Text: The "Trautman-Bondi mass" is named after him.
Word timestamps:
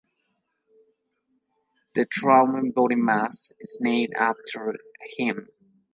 The 1.93 2.07
"Trautman-Bondi 2.07 2.95
mass" 2.95 3.51
is 3.59 3.77
named 3.81 4.13
after 4.15 4.73
him. 5.15 5.47